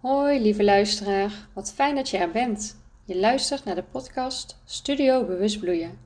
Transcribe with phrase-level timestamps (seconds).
[0.00, 2.76] Hoi lieve luisteraar, wat fijn dat je er bent.
[3.04, 5.98] Je luistert naar de podcast Studio Bewust Bloeien.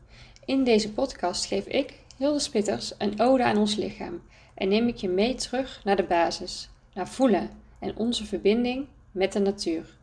[0.44, 4.22] In deze podcast geef ik, Hilde Spitters, een ode aan ons lichaam
[4.54, 9.32] en neem ik je mee terug naar de basis, naar voelen en onze verbinding met
[9.32, 9.96] de natuur.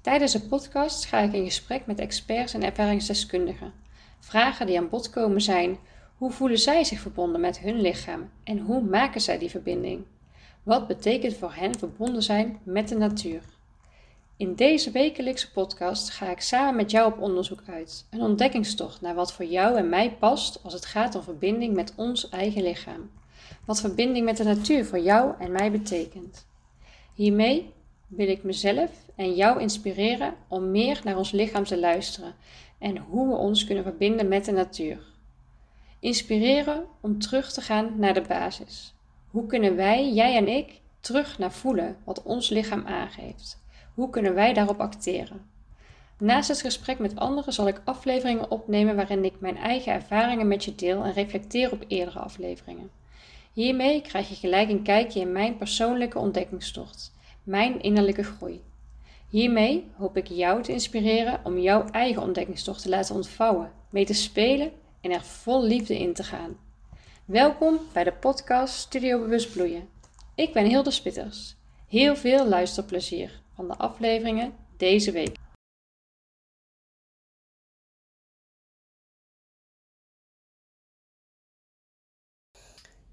[0.00, 3.72] Tijdens de podcast ga ik in gesprek met experts en ervaringsdeskundigen.
[4.20, 5.78] Vragen die aan bod komen zijn:
[6.16, 10.04] hoe voelen zij zich verbonden met hun lichaam en hoe maken zij die verbinding?
[10.68, 13.42] Wat betekent voor hen verbonden zijn met de natuur?
[14.36, 18.06] In deze wekelijkse podcast ga ik samen met jou op onderzoek uit.
[18.10, 21.92] Een ontdekkingstocht naar wat voor jou en mij past als het gaat om verbinding met
[21.96, 23.10] ons eigen lichaam.
[23.64, 26.46] Wat verbinding met de natuur voor jou en mij betekent.
[27.14, 27.72] Hiermee
[28.06, 32.34] wil ik mezelf en jou inspireren om meer naar ons lichaam te luisteren
[32.78, 34.98] en hoe we ons kunnen verbinden met de natuur.
[36.00, 38.92] Inspireren om terug te gaan naar de basis.
[39.30, 43.62] Hoe kunnen wij, jij en ik, terug naar voelen wat ons lichaam aangeeft?
[43.94, 45.46] Hoe kunnen wij daarop acteren?
[46.18, 50.64] Naast het gesprek met anderen zal ik afleveringen opnemen waarin ik mijn eigen ervaringen met
[50.64, 52.90] je deel en reflecteer op eerdere afleveringen.
[53.52, 58.62] Hiermee krijg je gelijk een kijkje in mijn persoonlijke ontdekkingstocht, mijn innerlijke groei.
[59.28, 64.14] Hiermee hoop ik jou te inspireren om jouw eigen ontdekkingstocht te laten ontvouwen, mee te
[64.14, 66.56] spelen en er vol liefde in te gaan.
[67.28, 69.88] Welkom bij de podcast Studio Bewust Bloeien.
[70.34, 71.56] Ik ben Hilde Spitters.
[71.88, 75.36] Heel veel luisterplezier van de afleveringen deze week.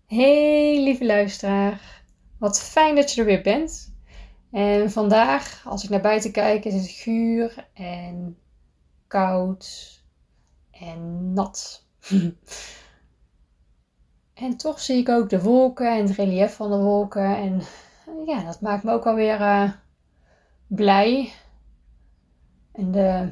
[0.06, 2.04] Hey lieve luisteraar,
[2.38, 3.96] wat fijn dat je er weer bent.
[4.52, 8.38] En vandaag, als ik naar buiten kijk, is het guur en
[9.08, 10.04] koud
[10.72, 11.86] en nat.
[14.36, 17.38] En toch zie ik ook de wolken en het relief van de wolken.
[17.38, 17.62] En
[18.26, 19.72] ja, dat maakt me ook wel weer uh,
[20.68, 21.32] blij.
[22.72, 23.32] En de,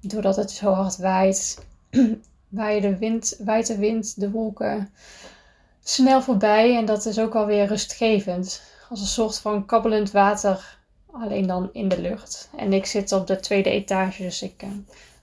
[0.00, 1.66] doordat het zo hard waait,
[2.48, 4.90] waait de wind, waait de wind de wolken
[5.82, 6.76] snel voorbij.
[6.76, 8.62] En dat is ook wel weer rustgevend.
[8.90, 10.78] Als een soort van kabbelend water,
[11.12, 12.50] alleen dan in de lucht.
[12.56, 14.70] En ik zit op de tweede etage, dus ik uh,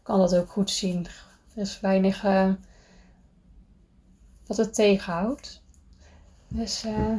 [0.03, 1.07] kan dat ook goed zien.
[1.56, 2.23] Er is weinig...
[4.57, 5.62] wat het tegenhoudt.
[6.47, 7.17] Dus uh,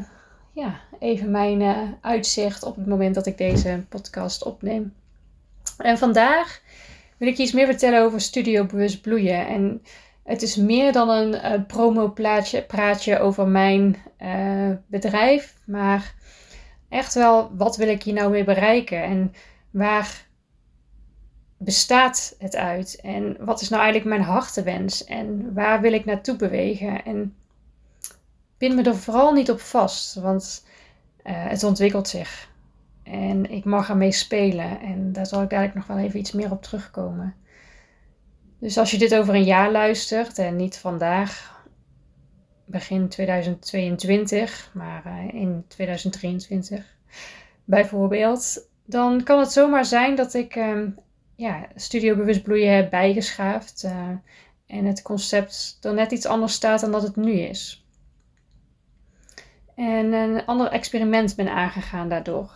[0.53, 4.95] ja, even mijn uh, uitzicht op het moment dat ik deze podcast opneem.
[5.79, 6.61] En vandaag
[7.17, 9.47] wil ik je iets meer vertellen over Studio Bewust Bloeien.
[9.47, 9.83] En
[10.25, 13.97] het is meer dan een uh, promo-plaatje praatje over mijn
[14.87, 16.15] bedrijf, maar
[16.89, 19.35] echt wel wat wil ik hier nou mee bereiken en
[19.71, 20.27] waar
[21.65, 23.01] bestaat het uit?
[23.03, 25.05] En wat is nou eigenlijk mijn hartewens?
[25.05, 27.05] En waar wil ik naartoe bewegen?
[27.05, 27.35] En
[28.57, 30.67] pin me er vooral niet op vast, want
[31.25, 32.51] uh, het ontwikkelt zich.
[33.03, 34.81] En ik mag ermee spelen.
[34.81, 37.35] En daar zal ik eigenlijk nog wel even iets meer op terugkomen.
[38.59, 41.61] Dus als je dit over een jaar luistert en niet vandaag,
[42.65, 46.97] begin 2022, maar uh, in 2023
[47.65, 50.87] bijvoorbeeld, dan kan het zomaar zijn dat ik uh,
[51.37, 53.83] ja, Studio Bewust Bloeien heb bijgeschaafd.
[53.85, 54.09] Uh,
[54.67, 57.87] en het concept er net iets anders staat dan dat het nu is.
[59.75, 62.51] En een ander experiment ben aangegaan daardoor.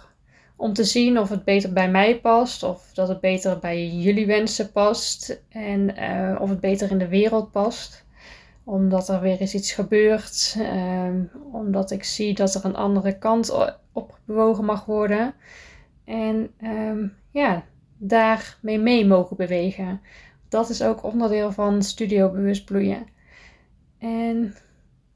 [0.56, 4.26] Om te zien of het beter bij mij past, of dat het beter bij jullie
[4.26, 8.04] wensen past en uh, of het beter in de wereld past.
[8.64, 11.08] Omdat er weer eens iets gebeurt, uh,
[11.52, 13.50] omdat ik zie dat er een andere kant
[13.92, 15.34] op bewogen mag worden.
[16.04, 17.64] En uh, ja,
[17.96, 20.00] daarmee mee mogen bewegen.
[20.48, 23.06] Dat is ook onderdeel van Studio Bewust Bloeien.
[23.98, 24.54] En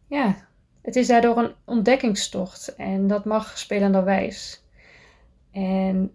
[0.07, 0.37] ja,
[0.83, 4.65] het is daardoor een ontdekkingstocht en dat mag spelenderwijs.
[5.53, 6.13] En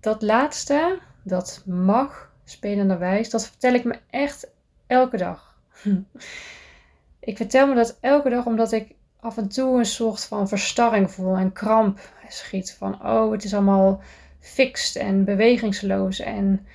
[0.00, 4.52] dat laatste, dat mag spelenderwijs, dat vertel ik me echt
[4.86, 5.58] elke dag.
[7.20, 11.10] ik vertel me dat elke dag omdat ik af en toe een soort van verstarring
[11.10, 12.72] voel en kramp schiet.
[12.72, 14.00] Van oh, het is allemaal
[14.40, 16.20] fixed en bewegingsloos.
[16.20, 16.66] En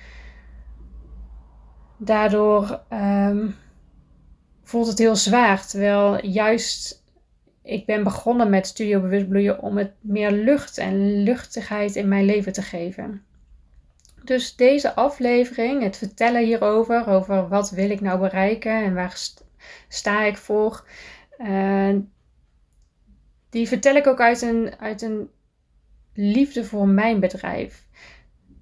[1.96, 3.54] daardoor um,
[4.62, 5.66] voelt het heel zwaar.
[5.66, 7.04] Terwijl juist
[7.66, 12.24] ik ben begonnen met Studio Bewust Bloeien om het meer lucht en luchtigheid in mijn
[12.24, 13.22] leven te geven.
[14.24, 19.18] Dus deze aflevering, het vertellen hierover, over wat wil ik nou bereiken en waar
[19.88, 20.86] sta ik voor,
[21.38, 21.94] uh,
[23.50, 25.30] die vertel ik ook uit een, uit een
[26.16, 27.86] liefde voor mijn bedrijf.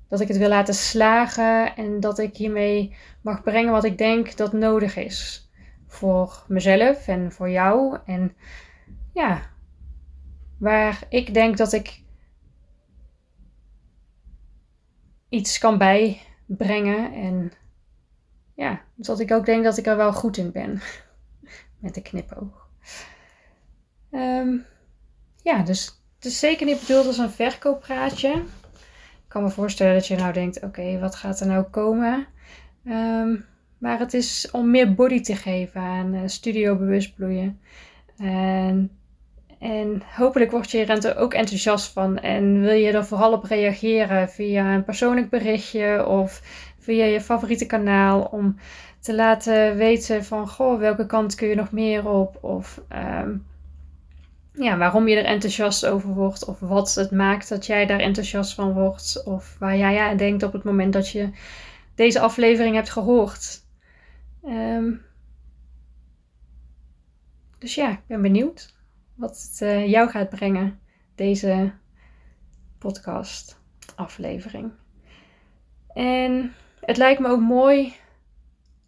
[0.08, 4.36] Dat ik het wil laten slagen en dat ik hiermee mag brengen wat ik denk
[4.36, 5.50] dat nodig is.
[5.86, 7.98] Voor mezelf en voor jou.
[8.06, 8.36] En
[9.12, 9.42] ja,
[10.58, 12.02] waar ik denk dat ik
[15.28, 17.12] iets kan bijbrengen.
[17.12, 17.52] En
[18.54, 20.80] ja, dat ik ook denk dat ik er wel goed in ben.
[21.80, 22.68] Met de knipoog.
[24.10, 24.64] Um,
[25.42, 28.28] ja, dus het is zeker niet bedoeld als een verkooppraatje.
[28.28, 32.26] Ik kan me voorstellen dat je nou denkt: oké, wat gaat er nou komen?
[32.86, 33.44] Um,
[33.78, 37.60] maar het is om meer body te geven aan uh, studio bewust bloeien.
[38.18, 38.90] En,
[39.58, 42.18] en hopelijk word je er ook enthousiast van.
[42.18, 46.42] En wil je er vooral op reageren via een persoonlijk berichtje of
[46.78, 48.20] via je favoriete kanaal.
[48.20, 48.56] Om
[49.00, 52.44] te laten weten van, goh, welke kant kun je nog meer op?
[52.44, 53.44] Of um,
[54.54, 56.44] ja, waarom je er enthousiast over wordt.
[56.44, 59.22] Of wat het maakt dat jij daar enthousiast van wordt.
[59.24, 61.30] Of waar jij aan denkt op het moment dat je
[61.94, 63.62] deze aflevering hebt gehoord.
[64.44, 65.02] Um,
[67.58, 68.74] dus ja, ik ben benieuwd
[69.14, 70.80] wat het uh, jou gaat brengen,
[71.14, 71.72] deze
[72.78, 73.60] podcast
[73.94, 74.72] aflevering.
[75.94, 77.94] En het lijkt me ook mooi,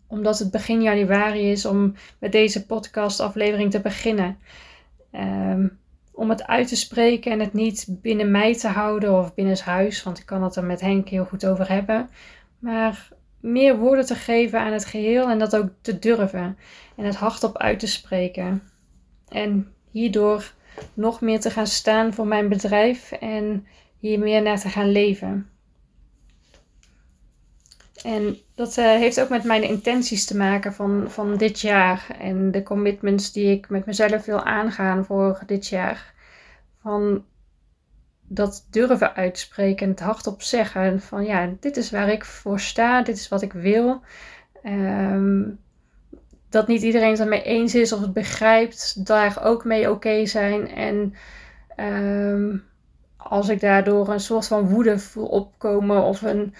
[0.06, 4.38] omdat het begin januari is, om met deze podcast aflevering te beginnen.
[5.12, 5.78] Um,
[6.12, 9.62] om het uit te spreken en het niet binnen mij te houden of binnen het
[9.62, 12.08] huis, want ik kan het er met Henk heel goed over hebben.
[12.58, 13.08] Maar
[13.40, 16.58] meer woorden te geven aan het geheel en dat ook te durven
[16.96, 18.62] en het hardop uit te spreken.
[19.28, 20.52] En hierdoor
[20.94, 23.66] nog meer te gaan staan voor mijn bedrijf en
[23.98, 25.50] hier meer naar te gaan leven.
[28.02, 32.50] En dat uh, heeft ook met mijn intenties te maken van, van dit jaar en
[32.50, 36.14] de commitments die ik met mezelf wil aangaan voor dit jaar.
[36.82, 37.24] Van
[38.28, 43.02] dat durven uitspreken en het hardop zeggen van ja, dit is waar ik voor sta,
[43.02, 44.00] dit is wat ik wil.
[44.64, 45.58] Um,
[46.48, 50.68] dat niet iedereen het ermee eens is of het begrijpt, daar ook mee oké zijn.
[50.68, 51.14] En
[51.76, 52.64] um,
[53.16, 56.54] als ik daardoor een soort van woede voel opkomen of een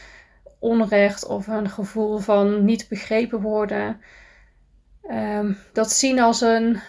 [0.59, 4.01] onrecht of een gevoel van niet begrepen worden,
[5.11, 6.81] um, dat zien als een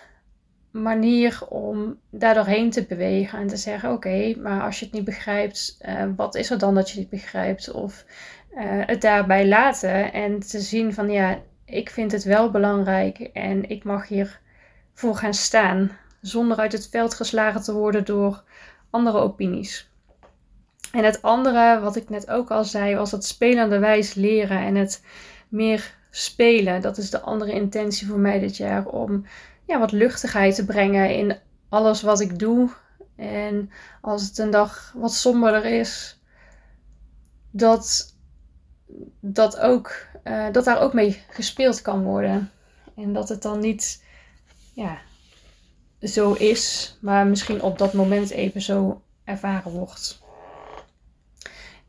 [0.71, 5.03] manier om daar doorheen te bewegen en te zeggen: Oké, maar als je het niet
[5.03, 7.71] begrijpt, uh, wat is er dan dat je niet begrijpt?
[7.71, 8.05] Of
[8.51, 13.69] uh, het daarbij laten en te zien van ja, ik vind het wel belangrijk en
[13.69, 14.39] ik mag hier
[14.93, 15.91] voor gaan staan
[16.21, 18.43] zonder uit het veld geslagen te worden door
[18.89, 19.86] andere opinies.
[20.91, 25.03] En het andere, wat ik net ook al zei, was het spelenderwijs leren en het
[25.47, 26.81] meer spelen.
[26.81, 29.25] Dat is de andere intentie voor mij dit jaar om
[29.65, 31.37] ja, wat luchtigheid te brengen in
[31.69, 32.69] alles wat ik doe.
[33.15, 36.19] En als het een dag wat somberder is,
[37.51, 38.15] dat,
[39.19, 42.51] dat, ook, uh, dat daar ook mee gespeeld kan worden.
[42.95, 44.03] En dat het dan niet
[44.73, 44.97] ja,
[46.01, 50.25] zo is, maar misschien op dat moment even zo ervaren wordt.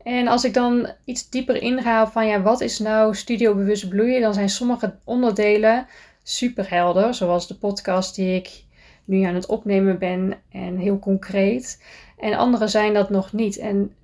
[0.09, 4.33] En als ik dan iets dieper inga van ja, wat is nou studiobewust bloeien, dan
[4.33, 5.87] zijn sommige onderdelen
[6.23, 8.63] super helder, zoals de podcast die ik
[9.05, 11.83] nu aan het opnemen ben en heel concreet.
[12.17, 13.57] En andere zijn dat nog niet.
[13.57, 13.95] En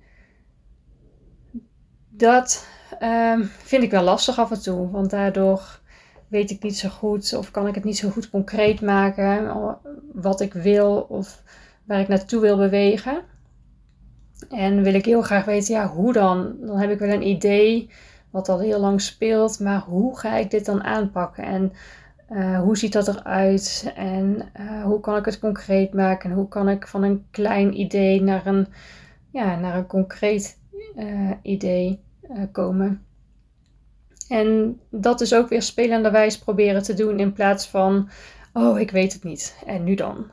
[2.08, 2.68] dat
[3.02, 5.80] um, vind ik wel lastig af en toe, want daardoor
[6.28, 9.54] weet ik niet zo goed of kan ik het niet zo goed concreet maken
[10.12, 11.42] wat ik wil of
[11.84, 13.34] waar ik naartoe wil bewegen.
[14.48, 16.56] En wil ik heel graag weten, ja, hoe dan?
[16.60, 17.90] Dan heb ik wel een idee
[18.30, 21.44] wat al heel lang speelt, maar hoe ga ik dit dan aanpakken?
[21.44, 21.72] En
[22.30, 23.92] uh, hoe ziet dat eruit?
[23.96, 26.30] En uh, hoe kan ik het concreet maken?
[26.30, 28.66] En hoe kan ik van een klein idee naar een,
[29.30, 30.58] ja, naar een concreet
[30.96, 32.00] uh, idee
[32.52, 33.06] komen?
[34.28, 38.08] En dat is ook weer spelenderwijs proberen te doen in plaats van,
[38.52, 39.62] oh, ik weet het niet.
[39.66, 40.30] En nu dan?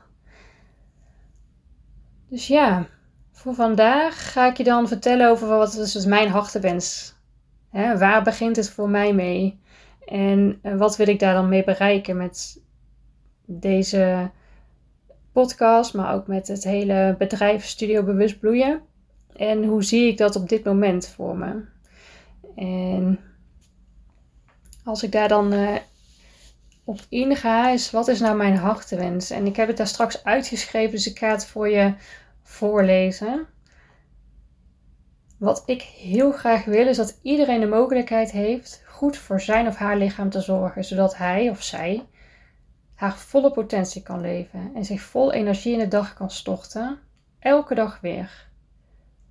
[2.29, 2.88] Dus ja,
[3.34, 7.16] voor vandaag ga ik je dan vertellen over wat is mijn hartenwens.
[7.70, 9.60] Hè, waar begint het voor mij mee?
[10.06, 12.62] En eh, wat wil ik daar dan mee bereiken met
[13.46, 14.32] deze
[15.32, 18.82] podcast, maar ook met het hele bedrijf Studio Bewust Bloeien?
[19.36, 21.62] En hoe zie ik dat op dit moment voor me?
[22.56, 23.20] En
[24.84, 25.75] als ik daar dan uh,
[26.84, 29.30] op inga, is wat is nou mijn hartenwens?
[29.30, 31.94] En ik heb het daar straks uitgeschreven, dus ik ga het voor je
[32.44, 33.48] voorlezen.
[35.38, 39.76] Wat ik heel graag wil, is dat iedereen de mogelijkheid heeft goed voor zijn of
[39.76, 42.06] haar lichaam te zorgen, zodat hij of zij
[42.96, 47.00] haar volle potentie kan leven en zich vol energie in de dag kan storten,
[47.40, 48.52] elke dag weer.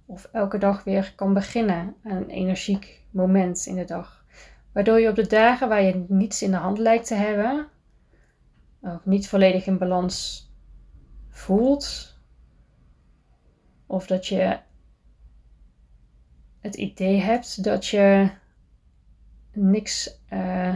[0.06, 4.24] Of elke dag weer kan beginnen aan een energiek moment in de dag.
[4.72, 7.68] Waardoor je op de dagen waar je niets in de hand lijkt te hebben,
[8.80, 10.46] of niet volledig in balans
[11.28, 12.11] voelt,
[13.92, 14.58] of dat je
[16.60, 18.30] het idee hebt dat je
[19.52, 20.74] niks uh,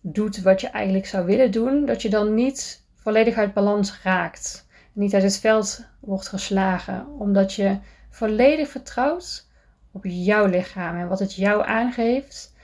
[0.00, 4.66] doet wat je eigenlijk zou willen doen, dat je dan niet volledig uit balans raakt.
[4.92, 7.78] Niet uit het veld wordt geslagen, omdat je
[8.10, 9.48] volledig vertrouwt
[9.90, 12.54] op jouw lichaam en wat het jou aangeeft.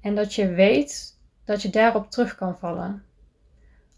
[0.00, 3.04] En dat je weet dat je daarop terug kan vallen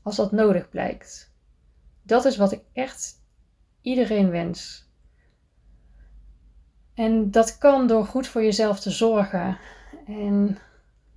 [0.02, 1.32] als dat nodig blijkt.
[2.02, 3.22] Dat is wat ik echt
[3.80, 4.83] iedereen wens.
[6.94, 9.58] En dat kan door goed voor jezelf te zorgen
[10.06, 10.58] en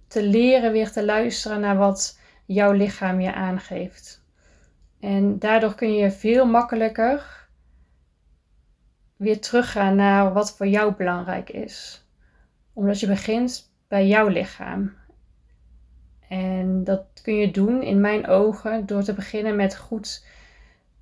[0.07, 4.25] te leren weer te luisteren naar wat jouw lichaam je aangeeft.
[4.99, 7.47] En daardoor kun je veel makkelijker
[9.15, 12.05] weer teruggaan naar wat voor jou belangrijk is.
[12.73, 14.93] Omdat je begint bij jouw lichaam.
[16.27, 20.25] En dat kun je doen in mijn ogen door te beginnen met goed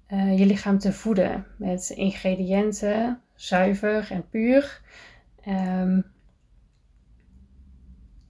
[0.09, 1.45] uh, je lichaam te voeden.
[1.57, 4.81] Met ingrediënten, zuiver en puur.
[5.47, 6.13] Um,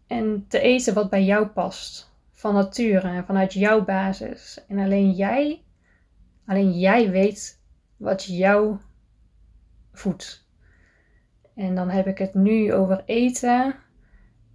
[0.08, 2.14] en te eten wat bij jou past.
[2.32, 4.66] Van nature en vanuit jouw basis.
[4.68, 5.64] En alleen jij,
[6.46, 7.62] alleen jij weet
[7.98, 8.78] wat jou
[9.94, 10.48] voedt.
[11.56, 13.76] En dan heb ik het nu over eten.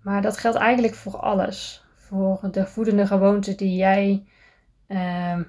[0.02, 1.84] Maar dat geldt eigenlijk voor alles.
[1.96, 4.24] Voor de voedende gewoonten die jij
[4.88, 5.40] uh,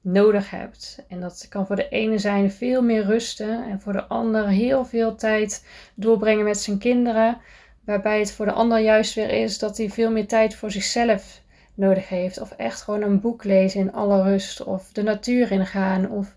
[0.00, 1.04] nodig hebt.
[1.08, 3.64] En dat kan voor de ene zijn veel meer rusten.
[3.64, 7.38] En voor de ander heel veel tijd doorbrengen met zijn kinderen.
[7.84, 11.42] Waarbij het voor de ander juist weer is dat hij veel meer tijd voor zichzelf
[11.74, 12.40] nodig heeft.
[12.40, 14.64] Of echt gewoon een boek lezen in alle rust.
[14.64, 16.10] Of de natuur ingaan.
[16.10, 16.36] Of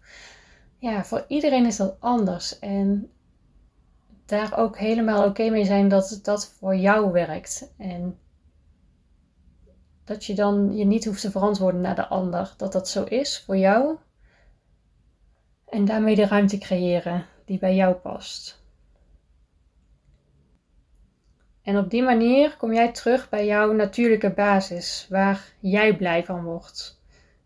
[0.78, 2.60] ja, voor iedereen is dat anders.
[2.60, 3.12] En
[4.26, 7.72] daar ook helemaal oké mee zijn dat dat voor jou werkt.
[7.78, 8.18] En
[10.04, 12.54] dat je dan je niet hoeft te verantwoorden naar de ander.
[12.58, 13.98] Dat dat zo is voor jou.
[15.66, 18.62] En daarmee de ruimte creëren die bij jou past.
[21.62, 26.44] En op die manier kom jij terug bij jouw natuurlijke basis, waar jij blij van
[26.44, 27.02] wordt.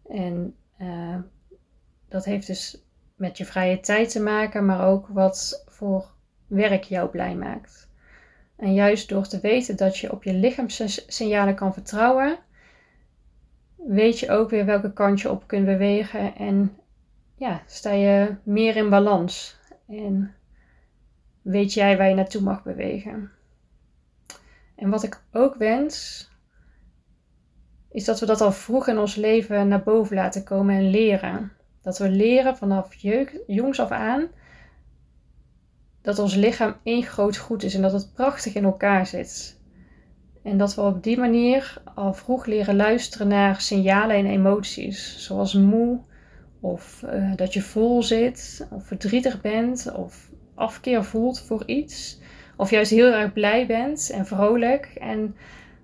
[0.09, 1.17] En uh,
[2.07, 2.83] dat heeft dus
[3.15, 6.11] met je vrije tijd te maken, maar ook wat voor
[6.47, 7.89] werk jou blij maakt.
[8.55, 12.37] En juist door te weten dat je op je lichaamssignalen kan vertrouwen,
[13.87, 16.77] weet je ook weer welke kant je op kunt bewegen en
[17.35, 19.59] ja, sta je meer in balans.
[19.87, 20.35] En
[21.41, 23.31] weet jij waar je naartoe mag bewegen.
[24.75, 26.27] En wat ik ook wens,
[27.91, 31.51] is dat we dat al vroeg in ons leven naar boven laten komen en leren.
[31.81, 32.93] Dat we leren vanaf
[33.47, 34.27] jongs af aan
[36.01, 39.56] dat ons lichaam één groot goed is en dat het prachtig in elkaar zit.
[40.43, 45.53] En dat we op die manier al vroeg leren luisteren naar signalen en emoties, zoals
[45.53, 45.99] moe,
[46.59, 52.19] of uh, dat je vol zit, of verdrietig bent, of afkeer voelt voor iets.
[52.57, 54.85] Of juist heel erg blij bent en vrolijk.
[54.85, 55.35] En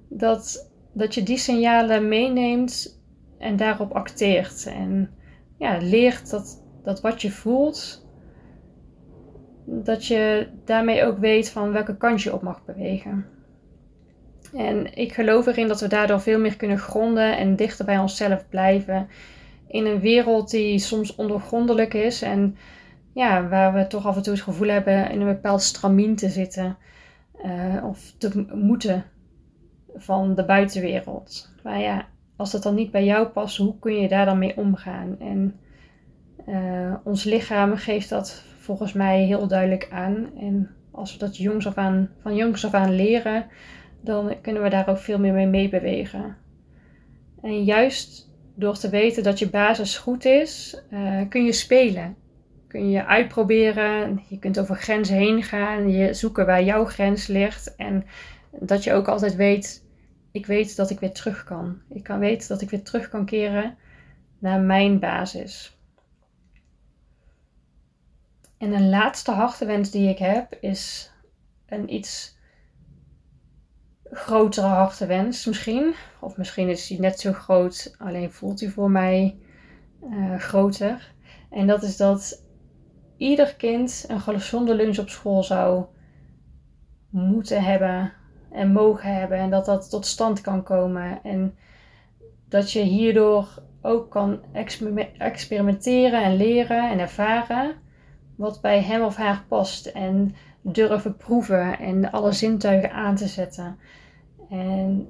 [0.07, 3.01] dat, dat je die signalen meeneemt
[3.37, 4.65] en daarop acteert.
[4.65, 5.09] En
[5.57, 8.07] ja, leert dat, dat wat je voelt,
[9.65, 13.25] dat je daarmee ook weet van welke kant je op mag bewegen.
[14.55, 18.49] En ik geloof erin dat we daardoor veel meer kunnen gronden en dichter bij onszelf
[18.49, 19.07] blijven.
[19.67, 22.57] In een wereld die soms ondergrondelijk is en
[23.13, 26.29] ja, waar we toch af en toe het gevoel hebben in een bepaald stramien te
[26.29, 26.77] zitten.
[27.45, 29.05] Uh, of te moeten
[29.95, 31.51] van de buitenwereld.
[31.63, 32.05] Maar ja,
[32.35, 35.15] als dat dan niet bij jou past, hoe kun je daar dan mee omgaan?
[35.19, 35.59] En
[36.47, 40.29] uh, ons lichaam geeft dat volgens mij heel duidelijk aan.
[40.39, 43.45] En als we dat jongs af aan, van jongs af aan leren,
[44.03, 46.37] dan kunnen we daar ook veel meer mee meebewegen.
[47.41, 52.15] En juist door te weten dat je basis goed is, uh, kun je spelen
[52.73, 54.23] kun je uitproberen.
[54.27, 55.89] Je kunt over grenzen heen gaan.
[55.89, 57.75] Je zoeken waar jouw grens ligt.
[57.75, 58.05] En
[58.51, 59.85] dat je ook altijd weet,
[60.31, 61.81] ik weet dat ik weer terug kan.
[61.89, 63.77] Ik kan weten dat ik weer terug kan keren
[64.39, 65.77] naar mijn basis.
[68.57, 71.11] En een laatste hartewens die ik heb is
[71.65, 72.37] een iets
[74.13, 75.93] grotere hartewens misschien.
[76.19, 79.37] Of misschien is die net zo groot, alleen voelt hij voor mij
[80.09, 81.13] uh, groter.
[81.49, 82.43] En dat is dat
[83.17, 85.85] ieder kind een gezonde lunch op school zou
[87.09, 88.13] moeten hebben
[88.51, 89.37] en mogen hebben.
[89.37, 91.19] En dat dat tot stand kan komen.
[91.23, 91.55] En
[92.49, 94.39] dat je hierdoor ook kan
[95.17, 97.75] experimenteren en leren en ervaren
[98.35, 99.85] wat bij hem of haar past.
[99.85, 103.77] En durven proeven en alle zintuigen aan te zetten.
[104.53, 105.07] En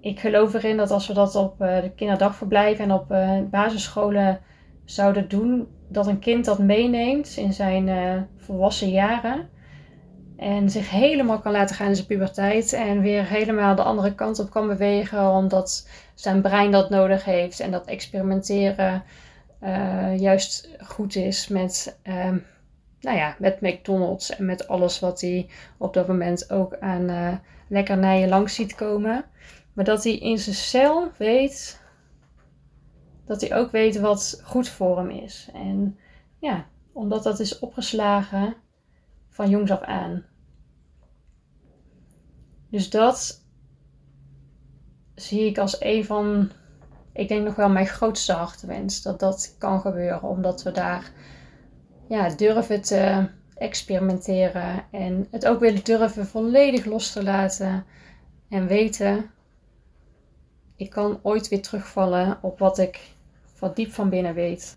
[0.00, 4.40] ik geloof erin dat als we dat op eh, de kinderdagverblijven en op eh, basisscholen
[4.84, 9.48] zouden doen, dat een kind dat meeneemt in zijn uh, volwassen jaren,
[10.36, 12.72] En zich helemaal kan laten gaan in zijn puberteit.
[12.72, 15.30] En weer helemaal de andere kant op kan bewegen.
[15.30, 17.60] Omdat zijn brein dat nodig heeft.
[17.60, 19.02] En dat experimenteren
[20.16, 22.30] juist goed is met, uh,
[23.00, 24.36] nou ja, met McDonald's.
[24.36, 25.48] En met alles wat hij
[25.78, 27.40] op dat moment ook aan
[27.74, 29.24] lekkernijen langs ziet komen.
[29.72, 31.82] Maar dat hij in zijn cel weet.
[33.24, 35.48] Dat hij ook weet wat goed voor hem is.
[35.52, 35.98] En
[36.38, 38.54] ja, omdat dat is opgeslagen
[39.28, 40.24] van jongs af aan.
[42.70, 43.44] Dus dat
[45.14, 46.50] zie ik als een van,
[47.12, 49.02] ik denk nog wel mijn grootste hartewens.
[49.02, 51.12] Dat dat kan gebeuren, omdat we daar
[52.08, 54.84] ja, durven te experimenteren.
[54.90, 57.84] En het ook willen durven volledig los te laten.
[58.48, 59.30] En weten,
[60.76, 63.00] ik kan ooit weer terugvallen op wat ik
[63.54, 64.76] van diep van binnen weet.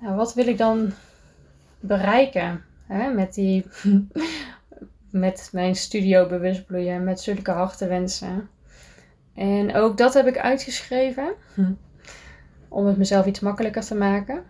[0.00, 0.92] Nou, wat wil ik dan
[1.80, 3.66] bereiken hè, met, die,
[5.10, 8.48] met mijn studio bewustbloeien, met zulke harte wensen?
[9.34, 11.34] En ook dat heb ik uitgeschreven
[12.68, 14.44] om het mezelf iets makkelijker te maken.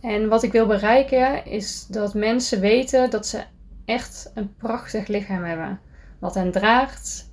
[0.00, 3.44] En wat ik wil bereiken is dat mensen weten dat ze
[3.84, 5.80] echt een prachtig lichaam hebben.
[6.18, 7.30] Wat hen draagt,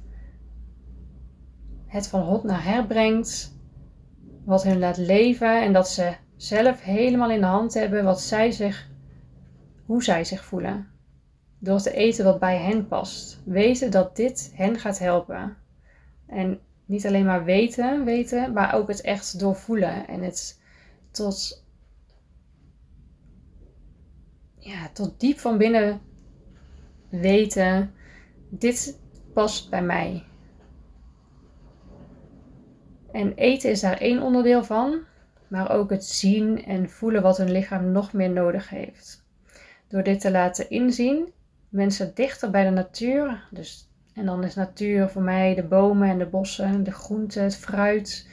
[1.87, 3.55] het van hot naar her brengt,
[4.45, 8.51] wat hen laat leven en dat ze zelf helemaal in de hand hebben wat zij
[8.51, 8.89] zich,
[9.85, 10.87] hoe zij zich voelen.
[11.59, 13.41] Door te eten wat bij hen past.
[13.45, 15.57] Weten dat dit hen gaat helpen.
[16.27, 20.07] En niet alleen maar weten, weten, maar ook het echt doorvoelen.
[20.07, 20.59] En het
[21.11, 21.65] tot,
[24.67, 26.01] ja, tot diep van binnen
[27.09, 27.93] weten,
[28.49, 28.99] dit
[29.33, 30.23] past bij mij.
[33.11, 35.05] En eten is daar één onderdeel van
[35.47, 39.25] maar ook het zien en voelen wat hun lichaam nog meer nodig heeft.
[39.87, 41.31] Door dit te laten inzien,
[41.69, 46.17] mensen dichter bij de natuur, dus, en dan is natuur voor mij de bomen en
[46.17, 48.29] de bossen, de groenten, het fruit,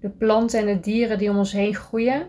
[0.00, 2.28] de planten en de dieren die om ons heen groeien.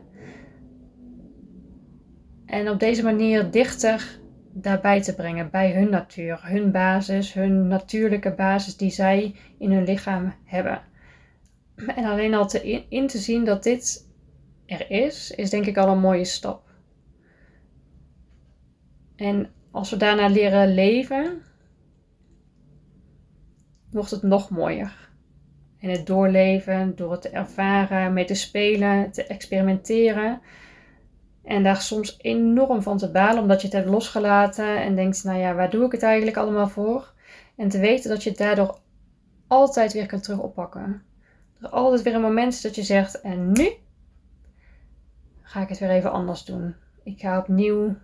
[2.48, 4.20] En op deze manier dichter
[4.54, 9.84] daarbij te brengen, bij hun natuur, hun basis, hun natuurlijke basis die zij in hun
[9.84, 10.82] lichaam hebben.
[11.96, 14.08] En alleen al te in, in te zien dat dit
[14.66, 16.70] er is, is denk ik al een mooie stap.
[19.16, 21.42] En als we daarna leren leven,
[23.92, 25.10] wordt het nog mooier.
[25.80, 30.42] En het doorleven, door het te ervaren, mee te spelen, te experimenteren.
[31.48, 35.40] En daar soms enorm van te balen, omdat je het hebt losgelaten en denkt, nou
[35.40, 37.14] ja, waar doe ik het eigenlijk allemaal voor?
[37.56, 38.80] En te weten dat je het daardoor
[39.48, 41.02] altijd weer kunt terug oppakken.
[41.62, 43.70] Er altijd weer een moment dat je zegt, en nu
[45.42, 46.76] ga ik het weer even anders doen.
[47.04, 47.96] Ik ga opnieuw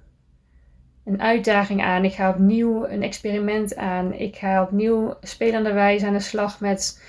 [1.05, 2.05] een uitdaging aan.
[2.05, 4.13] Ik ga opnieuw een experiment aan.
[4.13, 7.03] Ik ga opnieuw spelenderwijs aan de slag met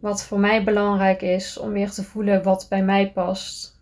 [0.00, 1.58] wat voor mij belangrijk is.
[1.58, 3.79] Om weer te voelen wat bij mij past.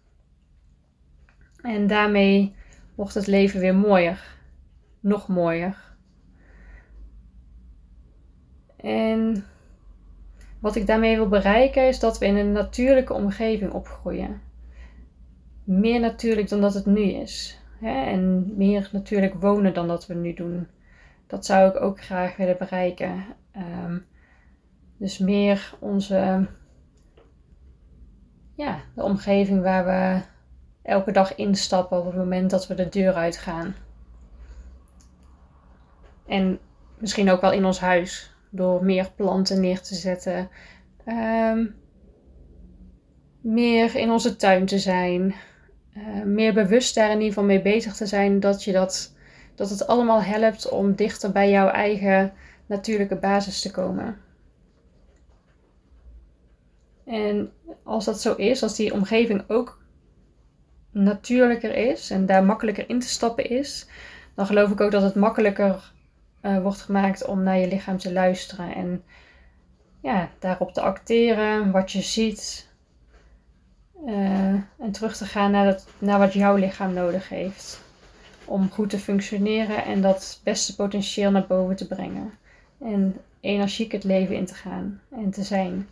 [1.62, 2.55] En daarmee
[2.94, 4.37] wordt het leven weer mooier.
[5.01, 5.77] Nog mooier.
[8.77, 9.44] En
[10.61, 14.40] wat ik daarmee wil bereiken is dat we in een natuurlijke omgeving opgroeien
[15.68, 17.61] meer natuurlijk dan dat het nu is.
[17.81, 20.66] En meer natuurlijk wonen dan dat we nu doen.
[21.27, 23.25] Dat zou ik ook graag willen bereiken.
[23.57, 24.07] Um,
[24.97, 26.47] dus meer onze,
[28.55, 30.21] ja, de omgeving waar we
[30.88, 33.74] elke dag instappen op het moment dat we de deur uitgaan.
[36.27, 36.59] En
[36.98, 40.48] misschien ook wel in ons huis door meer planten neer te zetten.
[41.07, 41.74] Um,
[43.40, 45.35] meer in onze tuin te zijn.
[45.92, 49.14] Eh, meer bewust daar in ieder geval mee bezig te zijn dat, je dat,
[49.55, 52.33] dat het allemaal helpt om dichter bij jouw eigen
[52.66, 54.16] natuurlijke basis te komen.
[57.05, 59.78] En als dat zo is, als die omgeving ook
[61.03, 63.87] natuurlijker is en daar makkelijker in te stappen is,
[64.35, 65.93] dan geloof ik ook dat het makkelijker
[66.43, 69.03] uh, wordt gemaakt om naar je lichaam te luisteren en
[70.01, 72.69] ja, daarop te acteren, wat je ziet,
[74.07, 74.15] uh,
[74.79, 77.81] en terug te gaan naar, dat, naar wat jouw lichaam nodig heeft.
[78.45, 82.33] Om goed te functioneren en dat beste potentieel naar boven te brengen.
[82.81, 85.89] En energiek het leven in te gaan en te zijn.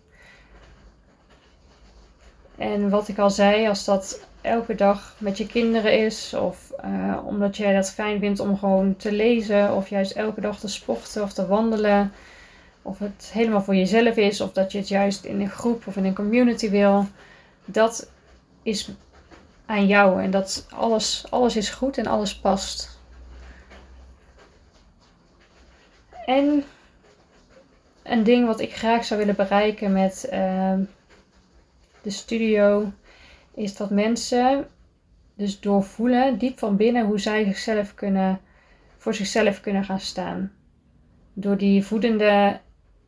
[2.56, 7.18] En wat ik al zei, als dat elke dag met je kinderen is, of uh,
[7.24, 11.22] omdat jij dat fijn vindt om gewoon te lezen, of juist elke dag te sporten
[11.22, 12.12] of te wandelen,
[12.82, 15.96] of het helemaal voor jezelf is, of dat je het juist in een groep of
[15.96, 17.06] in een community wil,
[17.64, 18.10] dat
[18.62, 18.90] is
[19.66, 22.96] aan jou en dat alles, alles is goed en alles past.
[26.26, 26.64] en
[28.02, 30.80] een ding wat ik graag zou willen bereiken met ehm,
[32.02, 32.92] de studio
[33.56, 34.66] is dat mensen
[35.34, 38.40] dus doorvoelen diep van binnen hoe zij zichzelf kunnen,
[38.96, 40.52] voor zichzelf kunnen gaan staan.
[41.32, 42.60] Door die voedende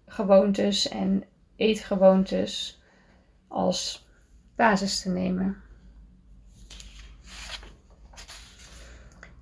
[0.07, 1.25] gewoontes en
[1.57, 2.83] eetgewoontes
[3.49, 4.09] als
[4.57, 5.57] basis te nemen.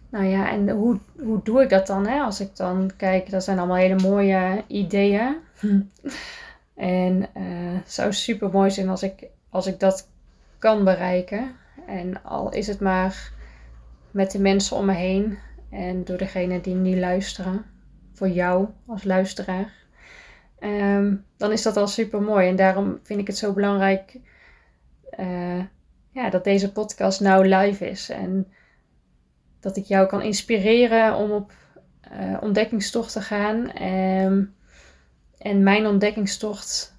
[0.08, 2.06] Nou ja, en hoe, hoe doe ik dat dan?
[2.06, 2.20] Hè?
[2.20, 5.36] Als ik dan kijk, dat zijn allemaal hele mooie ideeën.
[6.74, 10.08] en uh, het zou super mooi zijn als ik, als ik dat
[10.66, 11.56] kan bereiken.
[11.86, 13.32] En al is het maar
[14.10, 15.38] met de mensen om me heen
[15.70, 17.64] en door degene die nu luisteren,
[18.12, 19.72] voor jou als luisteraar,
[20.58, 22.48] ehm, dan is dat al super mooi.
[22.48, 24.18] En daarom vind ik het zo belangrijk
[25.18, 25.64] uh,
[26.10, 28.10] ja, dat deze podcast nou live is.
[28.10, 28.52] En
[29.60, 31.52] dat ik jou kan inspireren om op
[32.12, 33.70] uh, ontdekkingstocht te gaan.
[33.70, 34.44] Ehm,
[35.38, 36.96] en mijn ontdekkingstocht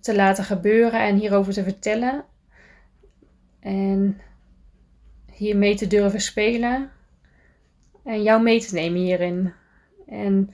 [0.00, 2.24] te laten gebeuren en hierover te vertellen.
[3.60, 4.20] En
[5.32, 6.90] hiermee te durven spelen.
[8.04, 9.52] En jou mee te nemen hierin.
[10.06, 10.50] En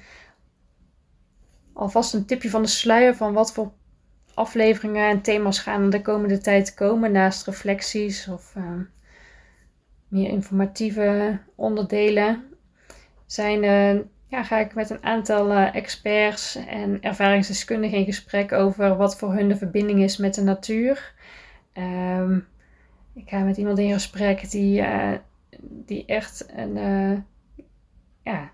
[1.73, 3.73] alvast een tipje van de sluier van wat voor
[4.35, 7.13] afleveringen en thema's gaan de komende tijd komen.
[7.13, 8.65] Naast reflecties of uh,
[10.09, 12.45] meer informatieve onderdelen.
[13.27, 18.97] Zijn, uh, ja, ga ik met een aantal uh, experts en ervaringsdeskundigen in gesprek over
[18.97, 21.15] wat voor hun de verbinding is met de natuur.
[21.75, 22.47] Um,
[23.17, 25.13] ik ga met iemand in gesprek die, uh,
[25.61, 27.19] die echt een uh,
[28.23, 28.51] ja,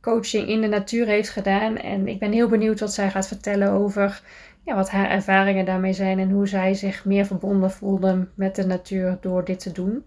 [0.00, 1.76] coaching in de natuur heeft gedaan.
[1.76, 4.22] En ik ben heel benieuwd wat zij gaat vertellen over
[4.62, 8.66] ja, wat haar ervaringen daarmee zijn en hoe zij zich meer verbonden voelde met de
[8.66, 10.04] natuur door dit te doen.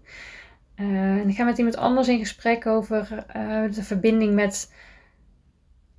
[0.76, 3.24] Uh, en ik ga met iemand anders in gesprek over
[3.74, 4.74] de verbinding met,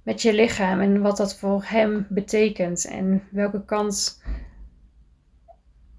[0.03, 4.23] met je lichaam en wat dat voor hem betekent en welke kant.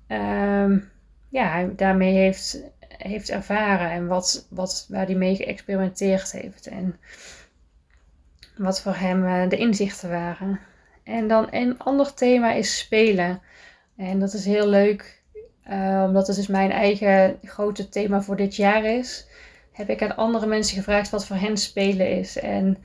[0.09, 0.77] Uh,
[1.31, 6.66] ja, daarmee heeft, heeft ervaren en wat, wat, waar hij mee geëxperimenteerd heeft.
[6.66, 6.99] En
[8.57, 10.61] wat voor hem uh, de inzichten waren.
[11.05, 13.40] En dan een ander thema is spelen.
[13.97, 15.23] En dat is heel leuk,
[15.71, 19.27] uh, omdat het dus mijn eigen grote thema voor dit jaar is.
[19.73, 22.38] Heb ik aan andere mensen gevraagd wat voor hen spelen is.
[22.38, 22.79] En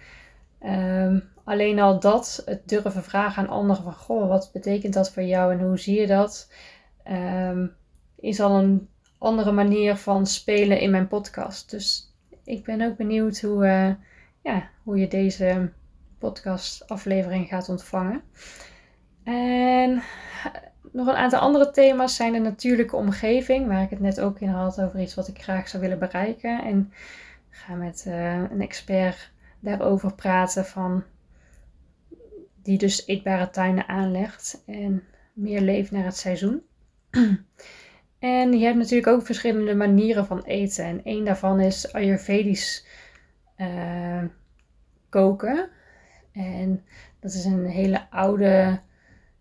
[0.66, 3.94] um, alleen al dat, het durven vragen aan anderen van...
[3.94, 6.52] Goh, wat betekent dat voor jou en hoe zie je dat?
[7.12, 7.76] Um,
[8.26, 11.72] is al een andere manier van spelen in mijn podcast.
[11.72, 13.94] Dus ik ben ook benieuwd hoe, uh,
[14.42, 15.72] ja, hoe je deze
[16.20, 18.22] podcast aflevering gaat ontvangen.
[19.24, 20.04] En
[20.92, 24.50] nog een aantal andere thema's zijn de natuurlijke omgeving, waar ik het net ook in
[24.50, 26.64] had over iets wat ik graag zou willen bereiken.
[26.64, 26.92] En
[27.50, 31.04] ik ga met uh, een expert daarover praten van
[32.62, 36.62] die dus eetbare tuinen aanlegt en meer leeft naar het seizoen.
[38.20, 40.86] En je hebt natuurlijk ook verschillende manieren van eten.
[40.86, 42.86] En één daarvan is Ayurvedisch
[43.58, 44.24] uh,
[45.10, 45.70] koken.
[46.32, 46.84] En
[47.20, 48.80] dat is een hele oude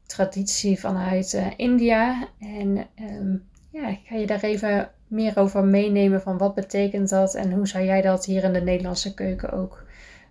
[0.06, 2.28] traditie vanuit uh, India.
[2.38, 7.34] En um, ja, ik ga je daar even meer over meenemen van wat betekent dat
[7.34, 9.84] en hoe zou jij dat hier in de Nederlandse keuken ook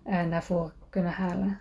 [0.07, 1.59] uh, naar voren kunnen halen.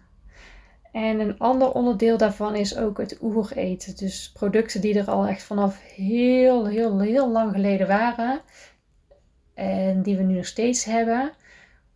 [0.93, 3.97] En een ander onderdeel daarvan is ook het oereten.
[3.97, 8.41] Dus producten die er al echt vanaf heel, heel, heel lang geleden waren.
[9.55, 11.33] En die we nu nog steeds hebben.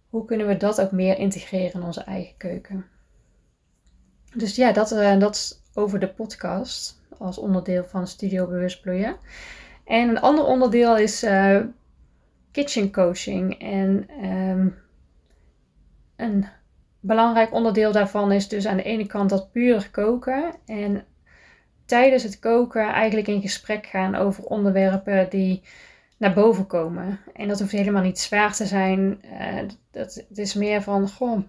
[0.09, 2.87] Hoe kunnen we dat ook meer integreren in onze eigen keuken?
[4.35, 7.01] Dus ja, dat, uh, dat is over de podcast.
[7.19, 9.17] Als onderdeel van Studio Bewust Bloeien.
[9.85, 11.61] En een ander onderdeel is uh,
[12.53, 13.61] kitchen coaching.
[13.61, 14.79] En um,
[16.17, 16.47] een
[17.07, 20.55] belangrijk onderdeel daarvan is dus aan de ene kant dat puur koken.
[20.67, 21.05] En
[21.85, 25.63] tijdens het koken eigenlijk in gesprek gaan over onderwerpen die
[26.17, 27.21] naar boven komen.
[27.33, 29.21] En dat hoeft helemaal niet zwaar te zijn.
[29.25, 31.41] Uh, dat, het is meer van, goh,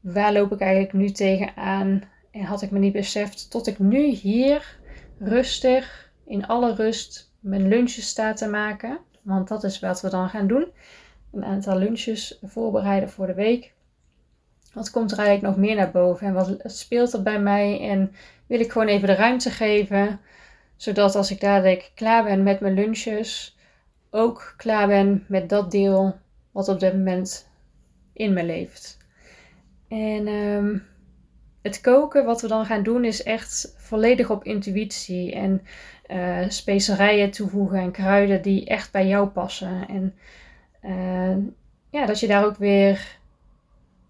[0.00, 2.02] waar loop ik eigenlijk nu tegenaan?
[2.30, 4.78] En had ik me niet beseft tot ik nu hier
[5.18, 8.98] rustig, in alle rust, mijn lunches sta te maken.
[9.22, 10.66] Want dat is wat we dan gaan doen.
[11.32, 13.72] Een aantal lunches voorbereiden voor de week.
[14.72, 17.88] Wat komt er eigenlijk nog meer naar boven en wat speelt er bij mij?
[17.90, 18.14] En
[18.46, 20.20] wil ik gewoon even de ruimte geven,
[20.76, 23.56] zodat als ik dadelijk klaar ben met mijn lunches,
[24.10, 26.16] ook klaar ben met dat deel
[26.50, 27.48] wat op dit moment
[28.12, 28.98] in me leeft.
[29.88, 30.78] En ehm,
[31.62, 35.62] het koken, wat we dan gaan doen, is echt volledig op intuïtie en
[36.10, 39.88] uh, specerijen toevoegen en kruiden die echt bij jou passen.
[39.88, 40.14] En
[40.84, 41.36] uh,
[41.90, 43.20] ja, dat je daar ook weer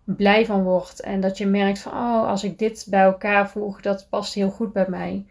[0.04, 1.00] blij van wordt.
[1.00, 4.50] En dat je merkt van, oh, als ik dit bij elkaar voeg, dat past heel
[4.50, 5.26] goed bij mij.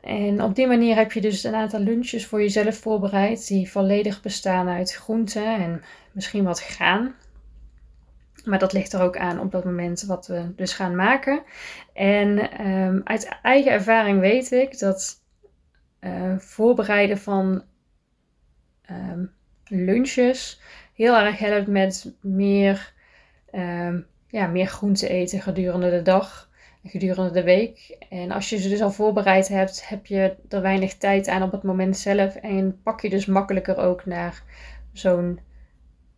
[0.00, 4.22] En op die manier heb je dus een aantal lunches voor jezelf voorbereid, die volledig
[4.22, 7.14] bestaan uit groenten en misschien wat graan.
[8.44, 11.42] Maar dat ligt er ook aan op dat moment wat we dus gaan maken.
[11.92, 15.22] En um, uit eigen ervaring weet ik dat
[16.00, 17.64] uh, voorbereiden van
[18.90, 19.32] um,
[19.66, 20.60] lunches
[20.94, 22.93] heel erg helpt met meer,
[23.56, 26.52] um, ja, meer groente eten gedurende de dag
[26.84, 27.96] gedurende de week.
[28.08, 31.52] En als je ze dus al voorbereid hebt, heb je er weinig tijd aan op
[31.52, 32.34] het moment zelf.
[32.34, 34.42] En pak je dus makkelijker ook naar
[34.92, 35.40] zo'n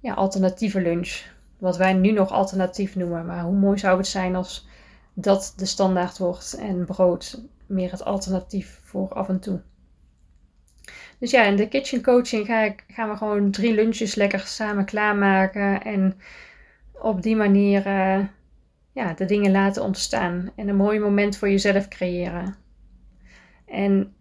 [0.00, 1.22] ja, alternatieve lunch.
[1.58, 3.26] Wat wij nu nog alternatief noemen.
[3.26, 4.68] Maar hoe mooi zou het zijn als
[5.14, 9.60] dat de standaard wordt en brood meer het alternatief voor af en toe.
[11.18, 14.84] Dus ja, in de kitchen coaching ga ik, gaan we gewoon drie lunches lekker samen
[14.84, 15.82] klaarmaken.
[15.82, 16.18] En
[17.00, 18.24] op die manier uh,
[18.92, 20.50] ja, de dingen laten ontstaan.
[20.56, 22.56] En een mooi moment voor jezelf creëren.
[23.66, 24.14] En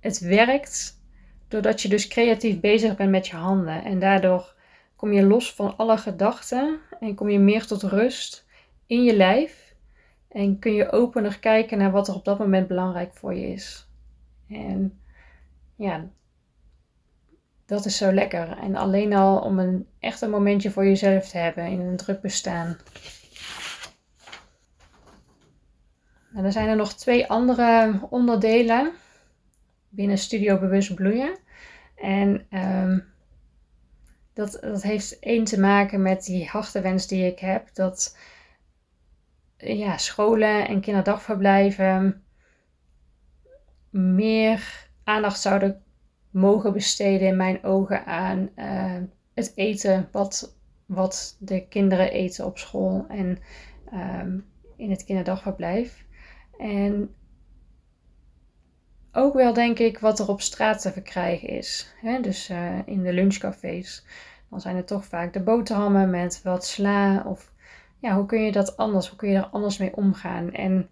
[0.00, 1.02] het werkt
[1.48, 3.84] doordat je dus creatief bezig bent met je handen.
[3.84, 4.54] En daardoor
[4.96, 8.46] kom je los van alle gedachten en kom je meer tot rust
[8.86, 9.74] in je lijf.
[10.28, 13.88] En kun je opener kijken naar wat er op dat moment belangrijk voor je is.
[14.48, 15.00] En
[15.76, 16.08] ja,
[17.68, 18.58] dat is zo lekker.
[18.58, 22.20] En alleen al om een echt een momentje voor jezelf te hebben in een druk
[22.20, 22.78] bestaan.
[26.34, 28.92] En dan zijn er nog twee andere onderdelen
[29.88, 31.38] binnen Studio Bewust Bloeien.
[31.96, 33.04] En um,
[34.32, 37.74] dat, dat heeft één te maken met die wens die ik heb.
[37.74, 38.16] Dat
[39.56, 42.24] ja, scholen en kinderdagverblijven
[43.90, 45.82] meer aandacht zouden
[46.30, 48.96] mogen besteden in mijn ogen aan uh,
[49.34, 53.38] het eten wat, wat de kinderen eten op school en
[53.94, 56.04] um, in het kinderdagverblijf.
[56.58, 57.14] En
[59.12, 61.94] ook wel denk ik wat er op straat te verkrijgen is.
[62.00, 62.20] Hè?
[62.20, 64.04] Dus uh, in de lunchcafés.
[64.50, 67.22] Dan zijn het toch vaak de boterhammen met wat sla.
[67.26, 67.52] Of
[67.98, 69.08] ja, hoe kun je dat anders?
[69.08, 70.52] Hoe kun je er anders mee omgaan?
[70.52, 70.88] En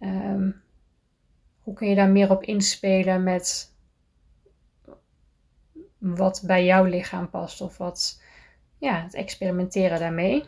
[0.00, 0.62] um,
[1.62, 3.67] hoe kun je daar meer op inspelen met
[5.98, 7.60] wat bij jouw lichaam past?
[7.60, 8.22] Of wat,
[8.78, 10.44] ja, het experimenteren daarmee.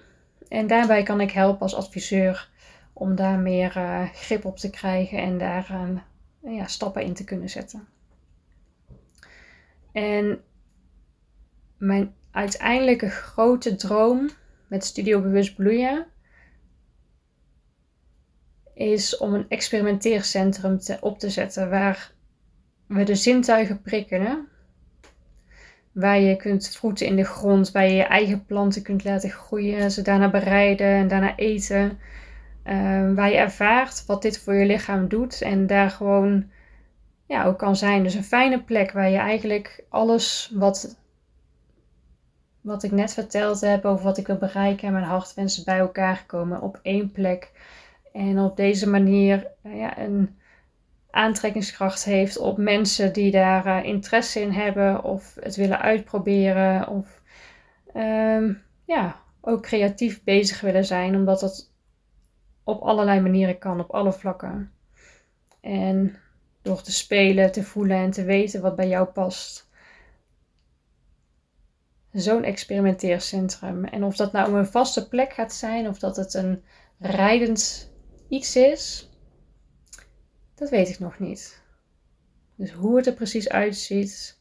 [0.49, 2.51] En daarbij kan ik helpen als adviseur
[2.93, 5.71] om daar meer uh, grip op te krijgen en daar
[6.43, 7.89] uh, ja, stappen in te kunnen zetten.
[9.93, 10.41] En
[11.79, 14.31] mijn uiteindelijke grote droom
[14.67, 16.07] met Studio Bewust Bloeien
[18.75, 22.13] is om een experimenteercentrum te, op te zetten waar
[22.87, 24.49] we de zintuigen prikkelen.
[26.01, 29.91] Waar je kunt vroeten in de grond, waar je je eigen planten kunt laten groeien,
[29.91, 31.99] ze daarna bereiden en daarna eten.
[32.65, 36.51] Uh, waar je ervaart wat dit voor je lichaam doet en daar gewoon
[37.27, 38.03] ja, ook kan zijn.
[38.03, 40.97] Dus een fijne plek waar je eigenlijk alles wat,
[42.61, 46.25] wat ik net verteld heb over wat ik wil bereiken en mijn hartwensen bij elkaar
[46.27, 47.51] komen op één plek.
[48.13, 50.39] En op deze manier uh, ja, een
[51.11, 57.23] aantrekkingskracht heeft op mensen die daar uh, interesse in hebben of het willen uitproberen of
[57.97, 61.71] um, ja, ook creatief bezig willen zijn, omdat dat
[62.65, 64.73] op allerlei manieren kan, op alle vlakken.
[65.61, 66.19] En
[66.63, 69.69] door te spelen, te voelen en te weten wat bij jou past.
[72.13, 73.85] Zo'n experimenteercentrum.
[73.85, 76.63] En of dat nou een vaste plek gaat zijn of dat het een
[76.99, 77.93] rijdend
[78.29, 79.10] iets is,
[80.61, 81.63] dat weet ik nog niet.
[82.55, 84.39] Dus hoe het er precies uitziet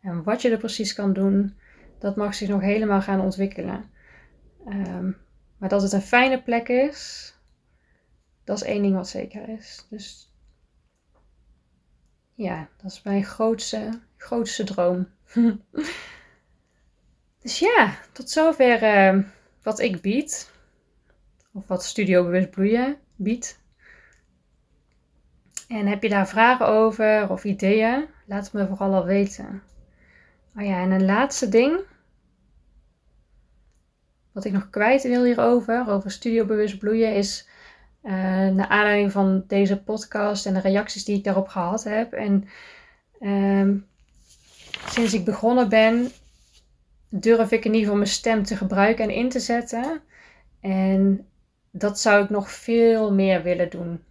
[0.00, 1.54] en wat je er precies kan doen,
[1.98, 3.90] dat mag zich nog helemaal gaan ontwikkelen.
[4.68, 5.16] Um,
[5.56, 7.34] maar dat het een fijne plek is,
[8.44, 9.86] dat is één ding wat zeker is.
[9.90, 10.34] Dus
[12.34, 15.08] ja, dat is mijn grootste, grootste droom.
[17.42, 19.24] dus ja, tot zover uh,
[19.62, 20.50] wat ik bied.
[21.52, 23.59] Of wat Studio Bewust Bloeien biedt.
[25.70, 28.04] En heb je daar vragen over of ideeën?
[28.26, 29.62] Laat het me vooral al weten.
[30.56, 31.80] Oh ja, en een laatste ding.
[34.32, 37.48] Wat ik nog kwijt wil hierover, over Studio Bewust Bloeien, is
[38.02, 38.12] uh,
[38.48, 42.12] naar aanleiding van deze podcast en de reacties die ik daarop gehad heb.
[42.12, 42.48] En
[43.20, 43.76] uh,
[44.86, 46.10] sinds ik begonnen ben,
[47.08, 50.00] durf ik in ieder geval mijn stem te gebruiken en in te zetten.
[50.60, 51.26] En
[51.70, 54.04] dat zou ik nog veel meer willen doen.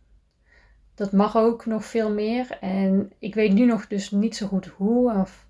[1.00, 2.58] Dat mag ook nog veel meer.
[2.62, 5.14] En ik weet nu nog dus niet zo goed hoe.
[5.14, 5.46] Of,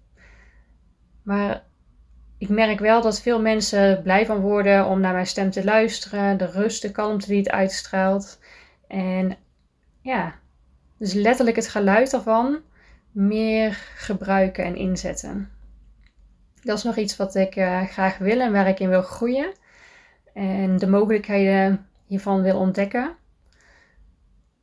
[1.22, 1.64] maar
[2.38, 6.38] ik merk wel dat veel mensen blij van worden om naar mijn stem te luisteren.
[6.38, 8.40] De rust, de kalmte die het uitstraalt.
[8.88, 9.38] En
[10.02, 10.36] ja,
[10.98, 12.60] dus letterlijk het geluid ervan
[13.12, 15.50] meer gebruiken en inzetten.
[16.62, 19.54] Dat is nog iets wat ik uh, graag wil en waar ik in wil groeien.
[20.34, 23.18] En de mogelijkheden hiervan wil ontdekken.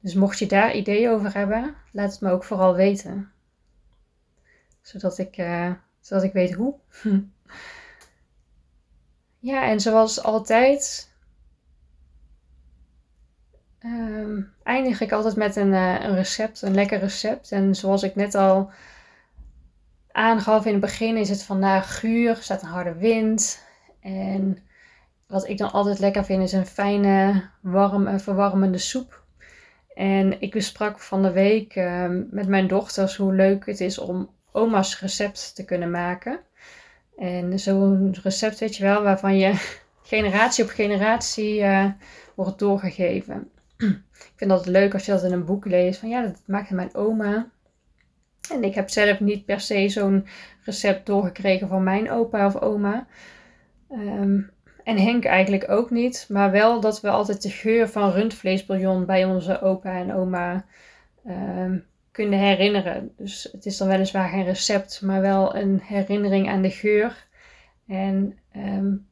[0.06, 3.32] Dus mocht je daar ideeën over hebben, laat het me ook vooral weten.
[4.82, 6.74] Zodat ik, uh, zodat ik weet hoe.
[9.50, 11.10] ja, en zoals altijd
[13.84, 17.52] um, eindig ik altijd met een, uh, een recept, een lekker recept.
[17.52, 18.70] En zoals ik net al
[20.12, 23.62] aangaf in het begin, is het vandaag guur, staat een harde wind.
[24.00, 24.58] En
[25.26, 29.24] wat ik dan altijd lekker vind, is een fijne, warm, verwarmende soep.
[29.96, 34.30] En ik besprak van de week uh, met mijn dochters hoe leuk het is om
[34.52, 36.40] oma's recept te kunnen maken.
[37.16, 41.90] En zo'n recept, weet je wel, waarvan je generatie op generatie uh,
[42.34, 43.50] wordt doorgegeven.
[43.76, 46.00] ik vind dat leuk als je dat in een boek leest.
[46.00, 47.48] Van ja, dat maakte mijn oma.
[48.52, 50.26] En ik heb zelf niet per se zo'n
[50.64, 53.06] recept doorgekregen van mijn opa of oma.
[53.90, 54.50] Um,
[54.86, 56.26] en Henk eigenlijk ook niet.
[56.28, 60.64] Maar wel dat we altijd de geur van rundvleesbouillon bij onze opa en oma
[61.26, 63.12] um, kunnen herinneren.
[63.16, 67.26] Dus het is dan weliswaar geen recept, maar wel een herinnering aan de geur.
[67.86, 69.08] En um,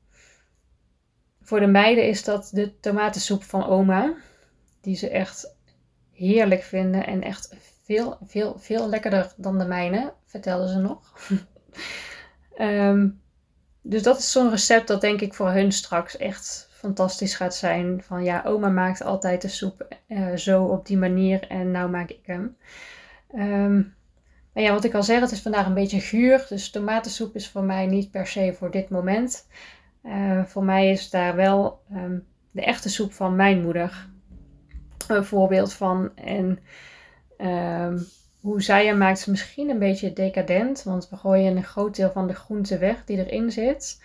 [1.43, 4.15] voor de meiden is dat de tomatensoep van oma.
[4.81, 5.57] Die ze echt
[6.13, 11.31] heerlijk vinden en echt veel, veel, veel lekkerder dan de mijne, vertelden ze nog.
[12.59, 13.21] um,
[13.87, 18.03] dus dat is zo'n recept dat denk ik voor hun straks echt fantastisch gaat zijn.
[18.03, 22.11] Van ja, oma maakt altijd de soep uh, zo op die manier en nou maak
[22.11, 22.57] ik hem.
[23.35, 23.95] Um,
[24.53, 26.47] maar ja, wat ik al zeg, het is vandaag een beetje guur.
[26.49, 29.47] Dus tomatensoep is voor mij niet per se voor dit moment.
[30.05, 34.09] Uh, voor mij is daar wel um, de echte soep van mijn moeder
[35.09, 36.11] een voorbeeld van.
[36.17, 36.59] En
[37.39, 38.07] um,
[38.45, 42.11] hoe zij hem maakt is misschien een beetje decadent, want we gooien een groot deel
[42.11, 44.03] van de groente weg die erin zit.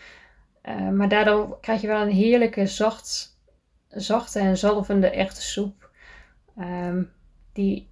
[0.64, 3.40] Uh, maar daardoor krijg je wel een heerlijke, zacht,
[3.88, 5.92] zachte en zalvende echte soep.
[6.60, 7.12] Um,
[7.54, 7.90] die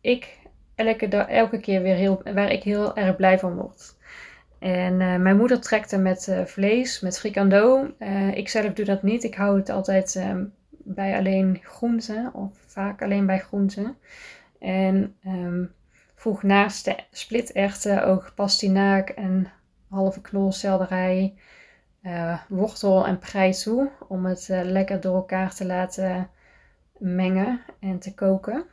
[0.00, 0.38] ik
[0.74, 3.94] elke, elke keer weer heel, waar ik heel erg blij van word.
[4.58, 7.94] En uh, mijn moeder trekt hem met uh, vlees, met frikando.
[8.34, 9.24] ik zelf doe dat niet.
[9.24, 13.96] Ik hou het altijd um, bij alleen groenten, of vaak alleen bij groenten.
[14.58, 15.72] En um,
[16.14, 19.52] voeg naast de splitechten ook pastinaak en
[19.88, 21.34] halve knol selderij,
[22.02, 23.90] uh, wortel en prei toe.
[24.08, 26.30] Om het uh, lekker door elkaar te laten
[26.98, 28.64] mengen en te koken.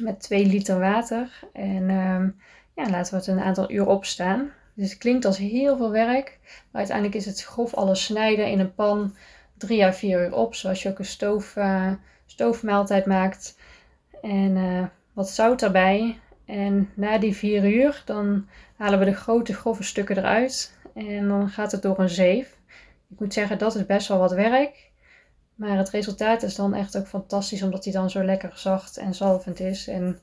[0.00, 1.40] Met 2 liter water.
[1.52, 2.40] En um,
[2.74, 4.50] ja, laten we het een aantal uur opstaan.
[4.74, 6.38] Dus het klinkt als heel veel werk.
[6.42, 9.16] Maar uiteindelijk is het grof alles snijden in een pan
[9.56, 10.54] 3 à 4 uur op.
[10.54, 11.92] Zoals je ook een stoof, uh,
[12.26, 13.58] stoofmaaltijd maakt.
[14.22, 16.18] En uh, wat zout erbij.
[16.44, 20.78] En na die vier uur, dan halen we de grote grove stukken eruit.
[20.94, 22.58] En dan gaat het door een zeef.
[23.10, 24.90] Ik moet zeggen, dat is best wel wat werk.
[25.54, 29.14] Maar het resultaat is dan echt ook fantastisch, omdat hij dan zo lekker zacht en
[29.14, 29.88] zalvend is.
[29.88, 30.20] En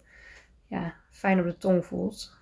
[0.67, 2.38] ja, fijn op de tong voelt.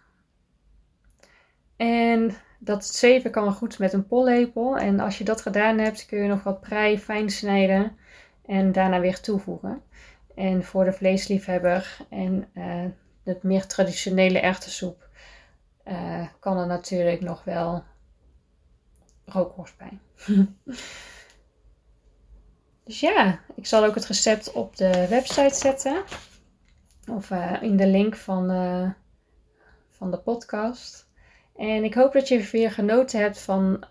[1.75, 4.77] En dat zeven kan goed met een pollepel.
[4.77, 7.97] En als je dat gedaan hebt, kun je nog wat prei fijn snijden
[8.45, 9.81] en daarna weer toevoegen.
[10.37, 12.85] En voor de vleesliefhebber en uh,
[13.23, 15.09] de meer traditionele erwtensoep
[15.87, 17.83] uh, kan er natuurlijk nog wel
[19.25, 19.99] rookworst bij.
[22.85, 26.03] dus ja, ik zal ook het recept op de website zetten.
[27.11, 28.47] Of uh, in de link van,
[29.89, 31.07] van de podcast.
[31.55, 33.85] En ik hoop dat je weer genoten hebt van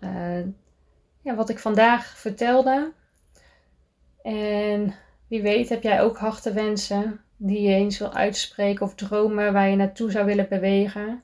[1.21, 2.93] ja, wat ik vandaag vertelde.
[4.21, 4.95] En
[5.27, 6.17] wie weet heb jij ook
[6.53, 11.23] wensen die je eens wil uitspreken of dromen waar je naartoe zou willen bewegen.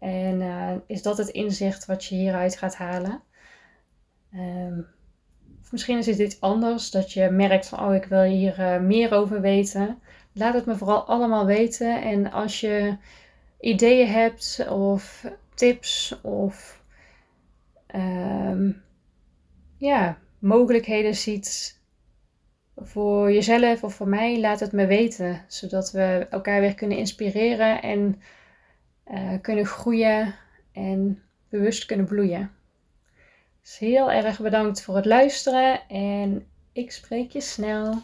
[0.00, 3.22] En uh, is dat het inzicht wat je hieruit gaat halen?
[4.34, 4.86] Um,
[5.62, 8.80] of misschien is het iets anders, dat je merkt van, oh, ik wil hier uh,
[8.80, 9.98] meer over weten.
[10.32, 12.02] Laat het me vooral allemaal weten.
[12.02, 12.96] En als je
[13.60, 15.24] ideeën hebt of
[15.54, 16.82] tips of
[17.94, 18.82] um,
[19.76, 21.77] ja, mogelijkheden ziet
[22.80, 25.44] voor jezelf of voor mij, laat het me weten.
[25.46, 28.22] Zodat we elkaar weer kunnen inspireren en
[29.10, 30.34] uh, kunnen groeien
[30.72, 32.50] en bewust kunnen bloeien.
[33.62, 38.00] Dus heel erg bedankt voor het luisteren en ik spreek je snel.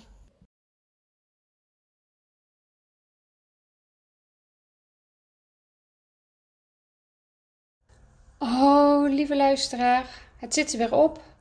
[8.38, 8.84] Oh.
[9.14, 10.06] lieve luisteraar,
[10.36, 11.33] het zit er weer op.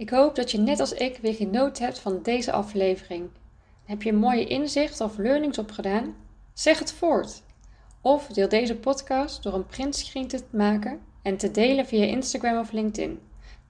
[0.00, 3.30] Ik hoop dat je net als ik weer genoten hebt van deze aflevering.
[3.84, 6.16] Heb je mooie inzicht of learnings opgedaan?
[6.52, 7.42] Zeg het voort.
[8.00, 12.72] Of deel deze podcast door een printscreen te maken en te delen via Instagram of
[12.72, 13.20] LinkedIn.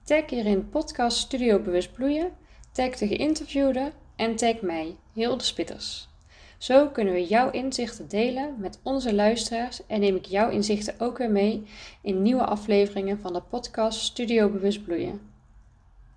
[0.03, 2.31] Tag hierin podcast Studio Bewust Bloeien,
[2.71, 6.09] tag de geïnterviewde en tag mij, Hilde Spitters.
[6.57, 11.17] Zo kunnen we jouw inzichten delen met onze luisteraars en neem ik jouw inzichten ook
[11.17, 11.63] weer mee
[12.01, 15.30] in nieuwe afleveringen van de podcast Studio Bewust Bloeien.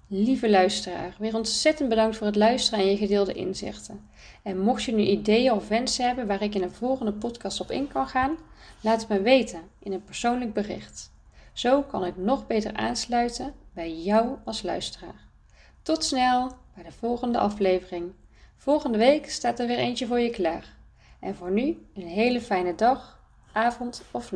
[0.07, 4.09] Lieve luisteraar, weer ontzettend bedankt voor het luisteren en je gedeelde inzichten.
[4.43, 7.71] En mocht je nu ideeën of wensen hebben waar ik in een volgende podcast op
[7.71, 8.37] in kan gaan,
[8.81, 11.13] laat het me weten in een persoonlijk bericht.
[11.53, 15.29] Zo kan ik nog beter aansluiten bij jou als luisteraar.
[15.83, 18.13] Tot snel bij de volgende aflevering.
[18.57, 20.77] Volgende week staat er weer eentje voor je klaar.
[21.21, 23.21] En voor nu een hele fijne dag,
[23.53, 24.33] avond of nacht.